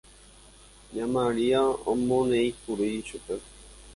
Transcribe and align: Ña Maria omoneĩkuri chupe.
Ña 0.93 1.05
Maria 1.15 1.61
omoneĩkuri 1.91 2.89
chupe. 3.07 3.35